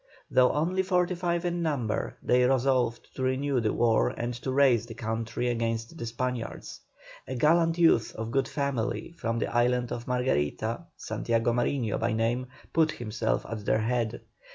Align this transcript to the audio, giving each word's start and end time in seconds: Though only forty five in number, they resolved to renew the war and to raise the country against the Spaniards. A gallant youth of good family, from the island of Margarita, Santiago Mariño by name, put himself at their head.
Though 0.31 0.51
only 0.53 0.81
forty 0.81 1.13
five 1.13 1.45
in 1.45 1.61
number, 1.61 2.17
they 2.23 2.43
resolved 2.43 3.15
to 3.15 3.21
renew 3.21 3.59
the 3.61 3.71
war 3.71 4.09
and 4.09 4.33
to 4.33 4.51
raise 4.51 4.87
the 4.87 4.95
country 4.95 5.47
against 5.47 5.95
the 5.95 6.07
Spaniards. 6.07 6.79
A 7.27 7.35
gallant 7.35 7.77
youth 7.77 8.15
of 8.15 8.31
good 8.31 8.47
family, 8.47 9.11
from 9.11 9.37
the 9.37 9.53
island 9.55 9.91
of 9.91 10.07
Margarita, 10.07 10.85
Santiago 10.97 11.53
Mariño 11.53 11.99
by 11.99 12.13
name, 12.13 12.47
put 12.73 12.93
himself 12.93 13.45
at 13.47 13.63
their 13.63 13.81
head. 13.81 14.21